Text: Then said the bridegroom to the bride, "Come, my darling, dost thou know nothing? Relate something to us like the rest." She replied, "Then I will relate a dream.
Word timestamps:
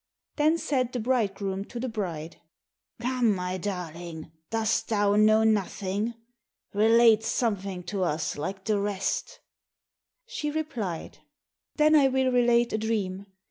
Then 0.37 0.57
said 0.57 0.93
the 0.93 0.99
bridegroom 0.99 1.63
to 1.65 1.79
the 1.79 1.87
bride, 1.87 2.37
"Come, 2.99 3.35
my 3.35 3.59
darling, 3.59 4.31
dost 4.49 4.89
thou 4.89 5.15
know 5.15 5.43
nothing? 5.43 6.15
Relate 6.73 7.23
something 7.23 7.83
to 7.83 8.03
us 8.03 8.35
like 8.35 8.63
the 8.65 8.79
rest." 8.79 9.41
She 10.25 10.49
replied, 10.49 11.19
"Then 11.75 11.93
I 11.95 12.07
will 12.07 12.31
relate 12.31 12.73
a 12.73 12.79
dream. 12.79 13.27